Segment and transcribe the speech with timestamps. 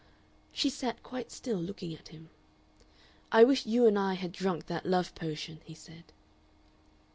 [0.51, 2.31] She sat quite still looking at him.
[3.31, 6.05] "I wish you and I had drunk that love potion," he said.